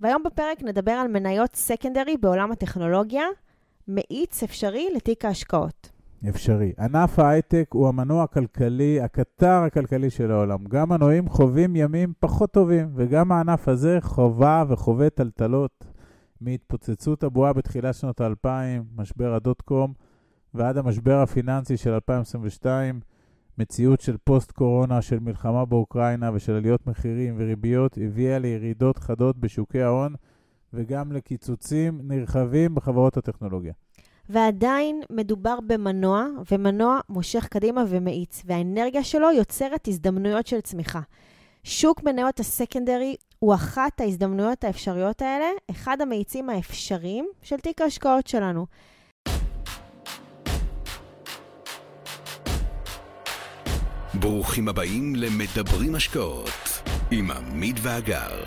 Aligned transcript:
והיום 0.00 0.22
בפרק 0.22 0.62
נדבר 0.62 0.92
על 0.92 1.08
מניות 1.08 1.54
סקנדרי 1.54 2.16
בעולם 2.16 2.52
הטכנולוגיה, 2.52 3.24
מאיץ 3.88 4.42
אפשרי 4.42 4.88
לתיק 4.96 5.24
ההשקעות. 5.24 5.90
אפשרי. 6.28 6.72
ענף 6.78 7.18
ההייטק 7.18 7.68
הוא 7.72 7.88
המנוע 7.88 8.22
הכלכלי, 8.22 9.00
הקטר 9.00 9.62
הכלכלי 9.66 10.10
של 10.10 10.30
העולם. 10.30 10.64
גם 10.64 10.88
מנועים 10.88 11.28
חווים 11.28 11.76
ימים 11.76 12.12
פחות 12.20 12.52
טובים, 12.52 12.90
וגם 12.94 13.32
הענף 13.32 13.68
הזה 13.68 13.98
חווה 14.00 14.64
וחווה 14.68 15.10
טלטלות 15.10 15.84
מהתפוצצות 16.40 17.22
הבועה 17.22 17.52
בתחילת 17.52 17.94
שנות 17.94 18.20
האלפיים, 18.20 18.84
משבר 18.96 19.34
הדוט 19.34 19.62
קום, 19.62 19.92
ועד 20.54 20.76
המשבר 20.76 21.16
הפיננסי 21.22 21.76
של 21.76 21.92
2022, 21.92 23.00
מציאות 23.60 24.00
של 24.00 24.16
פוסט-קורונה, 24.24 25.02
של 25.02 25.18
מלחמה 25.18 25.64
באוקראינה 25.64 26.30
ושל 26.34 26.52
עליות 26.52 26.86
מחירים 26.86 27.34
וריביות, 27.38 27.98
הביאה 28.06 28.38
לירידות 28.38 28.98
חדות 28.98 29.36
בשוקי 29.36 29.82
ההון 29.82 30.14
וגם 30.72 31.12
לקיצוצים 31.12 32.00
נרחבים 32.04 32.74
בחברות 32.74 33.16
הטכנולוגיה. 33.16 33.72
ועדיין 34.28 35.00
מדובר 35.10 35.58
במנוע, 35.66 36.26
ומנוע 36.50 37.00
מושך 37.08 37.46
קדימה 37.46 37.84
ומאיץ, 37.88 38.42
והאנרגיה 38.46 39.04
שלו 39.04 39.30
יוצרת 39.30 39.88
הזדמנויות 39.88 40.46
של 40.46 40.60
צמיחה. 40.60 41.00
שוק 41.64 42.02
מניות 42.02 42.40
הסקנדרי 42.40 43.16
הוא 43.38 43.54
אחת 43.54 44.00
ההזדמנויות 44.00 44.64
האפשריות 44.64 45.22
האלה, 45.22 45.46
אחד 45.70 46.00
המאיצים 46.00 46.50
האפשריים 46.50 47.26
של 47.42 47.56
תיק 47.56 47.80
ההשקעות 47.80 48.26
שלנו. 48.26 48.66
ברוכים 54.20 54.68
הבאים 54.68 55.14
למדברים 55.16 55.94
השקעות 55.94 56.48
עם 57.10 57.30
עמית 57.30 57.76
ואגר. 57.82 58.46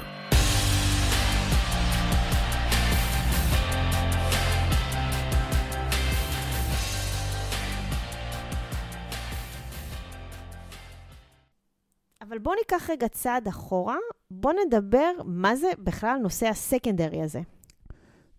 אבל 12.22 12.38
בואו 12.40 12.56
ניקח 12.56 12.90
רגע 12.90 13.08
צעד 13.08 13.47
אחורה, 13.47 13.97
בואו 14.31 14.53
נדבר 14.67 15.12
מה 15.25 15.56
זה 15.56 15.67
בכלל 15.80 16.17
נושא 16.22 16.47
הסקנדרי 16.47 17.22
הזה. 17.22 17.42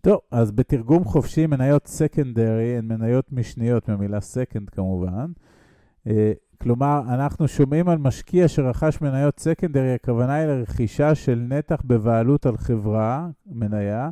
טוב, 0.01 0.19
אז 0.31 0.51
בתרגום 0.51 1.03
חופשי, 1.03 1.47
מניות 1.47 1.87
סקנדרי 1.87 2.77
הן 2.77 2.87
מניות 2.87 3.31
משניות, 3.31 3.89
מהמילה 3.89 4.21
סקנד 4.21 4.69
כמובן. 4.69 5.31
כלומר, 6.61 7.01
אנחנו 7.07 7.47
שומעים 7.47 7.89
על 7.89 7.97
משקיע 7.97 8.47
שרכש 8.47 9.01
מניות 9.01 9.39
סקנדרי, 9.39 9.93
הכוונה 9.93 10.33
היא 10.33 10.47
לרכישה 10.47 11.15
של 11.15 11.45
נתח 11.49 11.81
בבעלות 11.85 12.45
על 12.45 12.57
חברה, 12.57 13.27
מניה, 13.45 14.09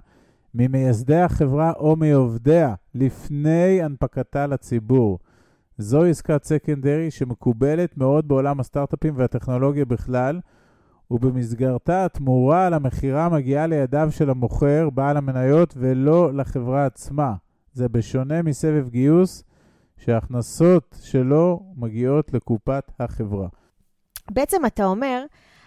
ממייסדי 0.55 1.21
החברה 1.21 1.71
או 1.71 1.95
מעובדיה, 1.95 2.75
לפני 2.95 3.83
הנפקתה 3.83 4.47
לציבור. 4.47 5.19
זו 5.77 6.03
עסקת 6.03 6.43
סקנדרי 6.43 7.11
שמקובלת 7.11 7.97
מאוד 7.97 8.27
בעולם 8.27 8.59
הסטארט-אפים 8.59 9.13
והטכנולוגיה 9.17 9.85
בכלל, 9.85 10.39
ובמסגרתה 11.11 12.05
התמורה 12.05 12.67
על 12.67 12.73
המכירה 12.73 13.29
מגיעה 13.29 13.67
לידיו 13.67 14.07
של 14.11 14.29
המוכר, 14.29 14.89
בעל 14.89 15.17
המניות, 15.17 15.73
ולא 15.77 16.33
לחברה 16.33 16.85
עצמה. 16.85 17.33
זה 17.73 17.89
בשונה 17.89 18.41
מסבב 18.41 18.89
גיוס, 18.89 19.43
שההכנסות 20.05 20.95
שלו 21.03 21.59
מגיעות 21.77 22.33
לקופת 22.33 22.91
החברה. 22.99 23.47
בעצם 24.31 24.65
אתה 24.65 24.85
אומר, 24.85 25.25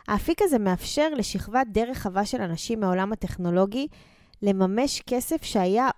האפיק 0.09 0.42
הזה 0.42 0.59
מאפשר 0.59 1.09
לשכבת 1.17 1.67
די 1.73 1.84
רחבה 1.84 2.25
של 2.25 2.41
אנשים 2.41 2.81
מהעולם 2.81 3.12
הטכנולוגי 3.12 3.89
לממש 4.42 5.03
כסף 5.07 5.42
שהיה 5.42 5.89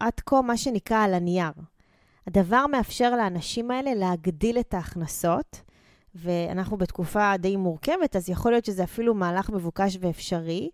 עד 0.00 0.20
כה 0.26 0.42
מה 0.42 0.56
שנקרא 0.56 1.04
על 1.04 1.14
הנייר. 1.14 1.52
הדבר 2.26 2.66
מאפשר 2.66 3.16
לאנשים 3.16 3.70
האלה 3.70 3.94
להגדיל 3.94 4.58
את 4.58 4.74
ההכנסות, 4.74 5.60
ואנחנו 6.14 6.76
בתקופה 6.76 7.36
די 7.36 7.56
מורכבת, 7.56 8.16
אז 8.16 8.30
יכול 8.30 8.52
להיות 8.52 8.64
שזה 8.64 8.84
אפילו 8.84 9.14
מהלך 9.14 9.50
מבוקש 9.50 9.98
ואפשרי. 10.00 10.70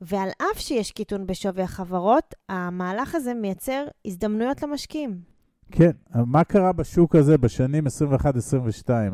ועל 0.00 0.28
אף 0.38 0.58
שיש 0.58 0.92
קיטון 0.92 1.26
בשווי 1.26 1.62
החברות, 1.62 2.34
המהלך 2.48 3.14
הזה 3.14 3.34
מייצר 3.34 3.84
הזדמנויות 4.04 4.62
למשקיעים. 4.62 5.31
כן, 5.74 5.90
מה 6.14 6.44
קרה 6.44 6.72
בשוק 6.72 7.16
הזה 7.16 7.38
בשנים 7.38 7.86
21-22? 7.86 7.90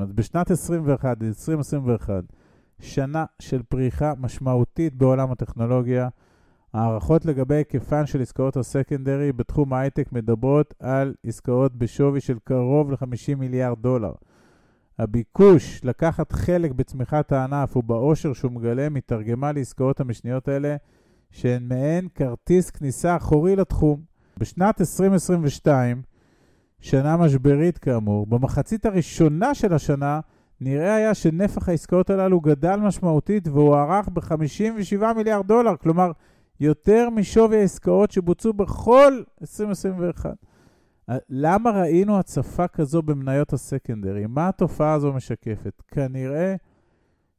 אז 0.00 0.12
בשנת 0.12 0.50
21, 0.50 1.22
2021, 1.22 2.24
שנה 2.80 3.24
של 3.38 3.62
פריחה 3.62 4.12
משמעותית 4.18 4.94
בעולם 4.94 5.32
הטכנולוגיה, 5.32 6.08
הערכות 6.72 7.26
לגבי 7.26 7.54
היקפן 7.54 8.06
של 8.06 8.22
עסקאות 8.22 8.56
הסקנדרי 8.56 9.32
בתחום 9.32 9.72
ההייטק 9.72 10.12
מדברות 10.12 10.74
על 10.80 11.14
עסקאות 11.26 11.76
בשווי 11.76 12.20
של 12.20 12.38
קרוב 12.44 12.90
ל-50 12.90 13.34
מיליארד 13.36 13.78
דולר. 13.80 14.12
הביקוש 14.98 15.84
לקחת 15.84 16.32
חלק 16.32 16.72
בצמיחת 16.72 17.32
הענף 17.32 17.76
ובאושר 17.76 18.32
שהוא 18.32 18.52
מגלה 18.52 18.88
מתרגמה 18.88 19.52
לעסקאות 19.52 20.00
המשניות 20.00 20.48
האלה 20.48 20.76
שהן 21.30 21.68
מעין 21.68 22.08
כרטיס 22.14 22.70
כניסה 22.70 23.16
אחורי 23.16 23.56
לתחום. 23.56 24.00
בשנת 24.38 24.80
2022, 24.80 26.02
שנה 26.80 27.16
משברית 27.16 27.78
כאמור, 27.78 28.26
במחצית 28.26 28.86
הראשונה 28.86 29.54
של 29.54 29.72
השנה 29.72 30.20
נראה 30.60 30.94
היה 30.94 31.14
שנפח 31.14 31.68
העסקאות 31.68 32.10
הללו 32.10 32.40
גדל 32.40 32.76
משמעותית 32.76 33.48
והוערך 33.48 34.08
ב-57 34.08 35.12
מיליארד 35.16 35.46
דולר, 35.46 35.76
כלומר 35.76 36.12
יותר 36.60 37.10
משווי 37.10 37.60
העסקאות 37.60 38.10
שבוצעו 38.10 38.52
בכל 38.52 39.22
2021. 39.40 40.34
למה 41.28 41.70
ראינו 41.70 42.18
הצפה 42.18 42.68
כזו 42.68 43.02
במניות 43.02 43.52
הסקנדרי? 43.52 44.26
מה 44.26 44.48
התופעה 44.48 44.92
הזו 44.92 45.12
משקפת? 45.12 45.82
כנראה 45.88 46.54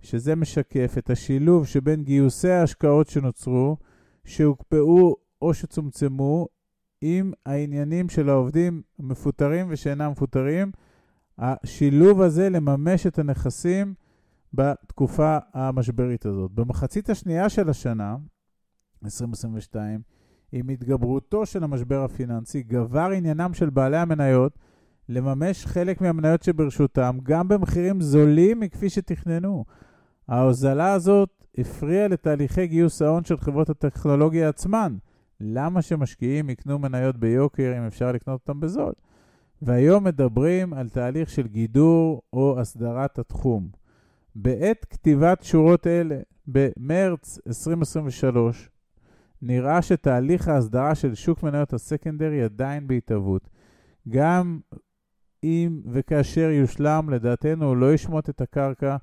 שזה 0.02 0.36
משקף 0.36 0.96
את 0.98 1.10
השילוב 1.10 1.68
שבין 1.68 2.04
גיוסי 2.04 2.50
ההשקעות 2.50 3.08
שנוצרו, 3.08 3.78
שהוקפאו 4.26 5.16
או 5.42 5.54
שצומצמו, 5.54 6.48
עם 7.02 7.32
העניינים 7.46 8.10
של 8.10 8.30
העובדים 8.30 8.82
מפוטרים 9.00 9.68
ושאינם 9.70 10.12
מפוטרים, 10.12 10.72
השילוב 11.38 12.22
הזה 12.22 12.50
לממש 12.50 13.08
את 13.08 13.20
הנכסים 13.20 13.94
בתקופה 14.54 15.38
המשברית 15.54 16.26
הזאת. 16.26 16.52
במחצית 16.52 17.10
השנייה 17.10 17.50
של 17.50 17.70
השנה, 17.70 18.18
2022, 19.06 20.02
עם 20.52 20.70
התגברותו 20.70 21.46
של 21.46 21.64
המשבר 21.64 22.04
הפיננסי, 22.04 22.64
גבר 22.64 23.10
עניינם 23.16 23.54
של 23.54 23.70
בעלי 23.70 23.98
המניות 23.98 24.58
לממש 25.10 25.66
חלק 25.66 26.02
מהמניות 26.02 26.44
שברשותם, 26.44 27.18
גם 27.24 27.48
במחירים 27.48 28.02
זולים 28.02 28.60
מכפי 28.60 28.90
שתכננו. 28.90 29.66
ההוזלה 30.28 30.94
הזאת 30.94 31.30
הפריעה 31.58 32.08
לתהליכי 32.08 32.68
גיוס 32.68 33.02
ההון 33.02 33.24
של 33.24 33.38
חברות 33.38 33.70
הטכנולוגיה 33.70 34.50
עצמן. 34.50 34.98
למה 35.42 35.82
שמשקיעים 35.82 36.50
יקנו 36.50 36.80
מניות 36.80 37.18
ביוקר 37.18 37.74
אם 37.78 37.84
אפשר 37.84 38.12
לקנות 38.12 38.42
אותם 38.42 38.60
בזול? 38.60 38.94
והיום 39.62 40.04
מדברים 40.04 40.74
על 40.74 40.90
תהליך 40.90 41.30
של 41.30 41.48
גידור 41.48 42.22
או 42.34 42.60
הסדרת 42.60 43.20
התחום. 43.20 43.70
בעת 44.36 44.86
כתיבת 44.90 45.44
שורות 45.44 45.88
אלה, 45.88 46.20
במרץ 46.48 47.40
2023, 47.48 48.70
נראה 49.42 49.82
שתהליך 49.82 50.48
ההסדרה 50.48 50.96
של 50.96 51.16
שוק 51.16 51.44
מניות 51.44 51.74
הסקנדרי 51.74 52.44
עדיין 52.44 52.88
בהתהוות. 52.88 53.50
גם 54.10 54.60
אם 55.44 55.82
וכאשר 55.86 56.50
יושלם, 56.50 57.10
לדעתנו 57.10 57.66
הוא 57.66 57.78
לא 57.78 57.94
ישמוט 57.94 58.30
את 58.30 58.42
הקרקע 58.42 58.98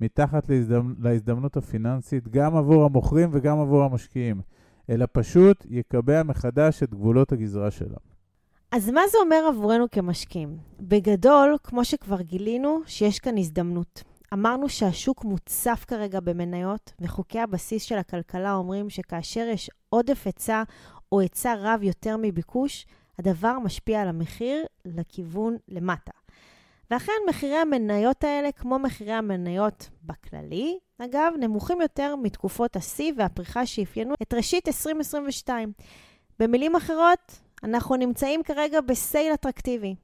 מתחת 0.00 0.48
להזדמנ... 0.48 0.94
להזדמנות 0.98 1.56
הפיננסית, 1.56 2.28
גם 2.28 2.56
עבור 2.56 2.84
המוכרים 2.84 3.28
וגם 3.32 3.60
עבור 3.60 3.84
המשקיעים, 3.84 4.40
אלא 4.90 5.06
פשוט 5.12 5.66
יקבע 5.70 6.22
מחדש 6.22 6.82
את 6.82 6.90
גבולות 6.90 7.32
הגזרה 7.32 7.70
שלה. 7.70 7.96
אז 8.72 8.90
מה 8.90 9.00
זה 9.12 9.18
אומר 9.18 9.44
עבורנו 9.48 9.90
כמשקיעים? 9.90 10.56
בגדול, 10.80 11.56
כמו 11.64 11.84
שכבר 11.84 12.20
גילינו, 12.20 12.80
שיש 12.86 13.18
כאן 13.18 13.38
הזדמנות. 13.38 14.02
אמרנו 14.32 14.68
שהשוק 14.68 15.24
מוצף 15.24 15.84
כרגע 15.88 16.20
במניות, 16.20 16.92
וחוקי 17.00 17.40
הבסיס 17.40 17.82
של 17.82 17.98
הכלכלה 17.98 18.54
אומרים 18.54 18.90
שכאשר 18.90 19.46
יש 19.52 19.70
עודף 19.88 20.22
היצע 20.24 20.62
או 21.12 21.20
היצע 21.20 21.54
רב 21.58 21.82
יותר 21.82 22.16
מביקוש, 22.22 22.86
הדבר 23.18 23.58
משפיע 23.58 24.02
על 24.02 24.08
המחיר 24.08 24.64
לכיוון 24.84 25.56
למטה. 25.68 26.12
ואכן, 26.90 27.12
מחירי 27.28 27.56
המניות 27.56 28.24
האלה, 28.24 28.52
כמו 28.52 28.78
מחירי 28.78 29.12
המניות 29.12 29.88
בכללי, 30.02 30.78
אגב, 30.98 31.32
נמוכים 31.40 31.80
יותר 31.80 32.16
מתקופות 32.16 32.76
השיא 32.76 33.12
והפריחה 33.16 33.66
שאפיינו 33.66 34.14
את 34.22 34.34
ראשית 34.34 34.68
2022. 34.68 35.72
במילים 36.38 36.76
אחרות, 36.76 37.40
אנחנו 37.64 37.96
נמצאים 37.96 38.42
כרגע 38.42 38.80
בסייל 38.80 39.34
אטרקטיבי. 39.34 39.94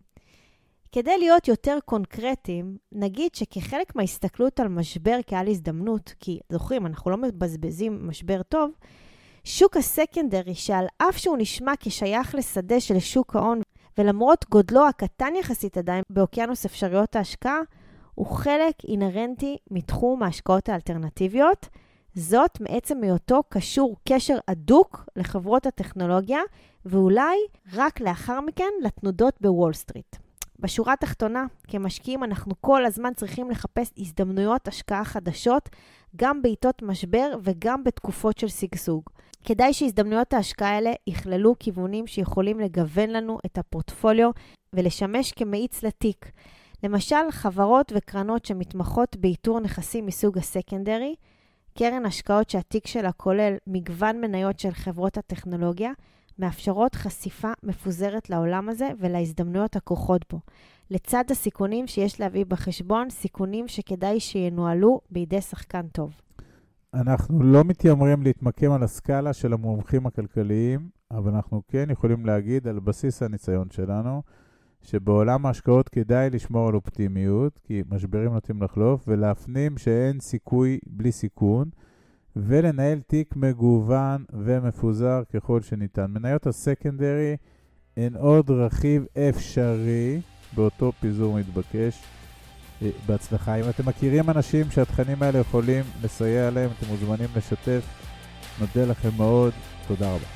כדי 0.92 1.19
להיות 1.19 1.48
יותר 1.48 1.78
קונקרטיים, 1.84 2.76
נגיד 2.92 3.34
שכחלק 3.34 3.96
מההסתכלות 3.96 4.60
על 4.60 4.69
משבר 4.69 5.19
כעל 5.26 5.48
הזדמנות, 5.48 6.14
כי 6.20 6.38
זוכרים, 6.52 6.86
אנחנו 6.86 7.10
לא 7.10 7.16
מבזבזים 7.16 8.08
משבר 8.08 8.42
טוב, 8.42 8.70
שוק 9.44 9.76
ה 9.76 9.84
secondary, 9.84 10.54
שעל 10.54 10.86
אף 10.98 11.16
שהוא 11.16 11.36
נשמע 11.38 11.72
כשייך 11.81 12.34
לשדה 12.34 12.81
של 12.81 12.98
שוק 12.98 13.36
ההון, 13.36 13.60
ולמרות 13.99 14.44
גודלו 14.50 14.88
הקטן 14.88 15.32
יחסית 15.37 15.79
עדיין 15.79 16.02
באוקיינוס 16.11 16.64
אפשרויות 16.64 17.17
ההשקעה, 17.17 17.58
הוא 18.14 18.26
חלק 18.26 18.75
אינהרנטי 18.88 19.56
מתחום 19.70 20.23
ההשקעות 20.23 20.69
האלטרנטיביות. 20.69 21.69
זאת 22.14 22.61
מעצם 22.61 23.02
היותו 23.02 23.43
קשור 23.49 23.96
קשר 24.08 24.38
הדוק 24.49 25.08
לחברות 25.17 25.67
הטכנולוגיה, 25.67 26.41
ואולי 26.85 27.37
רק 27.73 28.00
לאחר 28.00 28.41
מכן 28.41 28.70
לתנודות 28.82 29.35
בוול 29.41 29.73
סטריט. 29.73 30.17
בשורה 30.64 30.93
התחתונה, 30.93 31.46
כמשקיעים 31.69 32.25
אנחנו 32.25 32.55
כל 32.61 32.84
הזמן 32.84 33.14
צריכים 33.14 33.50
לחפש 33.50 33.93
הזדמנויות 33.99 34.69
השקעה 34.69 35.05
חדשות, 35.05 35.69
גם 36.16 36.43
בעיתות 36.43 36.82
משבר 36.82 37.37
וגם 37.43 37.84
בתקופות 37.84 38.38
של 38.38 38.49
שגשוג. 38.49 39.02
כדאי 39.44 39.72
שהזדמנויות 39.72 40.32
ההשקעה 40.32 40.70
האלה 40.75 40.93
יכללו 41.06 41.55
כיוונים 41.58 42.06
שיכולים 42.06 42.61
לגוון 42.61 43.11
לנו 43.11 43.38
את 43.46 43.58
הפורטפוליו 43.58 44.31
ולשמש 44.72 45.32
כמאיץ 45.32 45.82
לתיק. 45.82 46.31
למשל, 46.82 47.31
חברות 47.31 47.93
וקרנות 47.96 48.44
שמתמחות 48.44 49.17
באיתור 49.17 49.60
נכסים 49.60 50.06
מסוג 50.06 50.38
הסקנדרי, 50.38 51.14
קרן 51.78 52.06
השקעות 52.06 52.50
שהתיק 52.50 52.87
שלה 52.87 53.12
כולל 53.12 53.55
מגוון 53.67 54.20
מניות 54.20 54.58
של 54.58 54.70
חברות 54.70 55.19
הטכנולוגיה, 55.19 55.93
מאפשרות 56.38 56.94
חשיפה 56.94 57.52
מפוזרת 57.62 58.31
לעולם 58.31 58.69
הזה 58.69 58.90
ולהזדמנויות 58.98 59.76
הכרוכות 59.76 60.25
בו, 60.32 60.40
לצד 60.90 61.25
הסיכונים 61.31 61.86
שיש 61.86 62.20
להביא 62.20 62.44
בחשבון, 62.44 63.10
סיכונים 63.10 63.69
שכדאי 63.69 64.20
שינוהלו 64.20 65.00
בידי 65.10 65.40
שחקן 65.40 65.86
טוב. 65.92 66.12
אנחנו 66.94 67.42
לא 67.42 67.64
מתיימרים 67.64 68.22
להתמקם 68.22 68.72
על 68.72 68.82
הסקאלה 68.82 69.32
של 69.32 69.52
המומחים 69.52 70.06
הכלכליים, 70.06 70.88
אבל 71.10 71.34
אנחנו 71.34 71.62
כן 71.69 71.90
יכולים 71.90 72.26
להגיד 72.26 72.69
על 72.69 72.81
בסיס 72.81 73.22
הניסיון 73.22 73.70
שלנו, 73.70 74.22
שבעולם 74.82 75.46
ההשקעות 75.46 75.88
כדאי 75.88 76.31
לשמור 76.31 76.69
על 76.69 76.75
אופטימיות, 76.75 77.58
כי 77.64 77.82
משברים 77.90 78.32
נוטים 78.32 78.62
לחלוף, 78.62 79.04
ולהפנים 79.08 79.78
שאין 79.78 80.20
סיכוי 80.20 80.78
בלי 80.86 81.12
סיכון, 81.12 81.70
ולנהל 82.36 83.00
תיק 83.00 83.36
מגוון 83.36 84.25
ומפוזר 84.32 85.22
ככל 85.34 85.62
שניתן. 85.62 86.06
מניות 86.08 86.46
הסקנדרי 86.46 87.36
הן 87.96 88.16
עוד 88.16 88.50
רכיב 88.50 89.04
אפשרי 89.28 90.20
באותו 90.54 90.92
פיזור 91.00 91.38
מתבקש. 91.38 92.02
אה, 92.82 92.90
בהצלחה. 93.06 93.54
אם 93.54 93.69
אתם 93.69 93.86
מכירים 93.88 94.31
אנשים 94.31 94.70
שהתכנים 94.70 95.22
האלה 95.22 95.38
יכולים 95.38 95.84
לסייע 96.02 96.50
להם, 96.50 96.70
אתם 96.78 96.86
מוזמנים 96.86 97.28
לשתף. 97.36 97.84
נודה 98.60 98.84
לכם 98.84 99.08
מאוד, 99.16 99.52
תודה 99.88 100.14
רבה. 100.14 100.26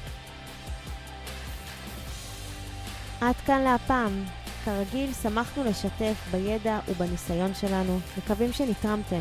עד 3.21 3.35
כאן 3.47 3.63
להפעם. 3.63 4.25
כרגיל, 4.65 5.13
שמחנו 5.13 5.65
לשתף 5.65 6.15
בידע 6.33 6.79
ובניסיון 6.89 7.55
שלנו, 7.55 7.99
מקווים 8.19 8.53
שנתרמתם. 8.53 9.21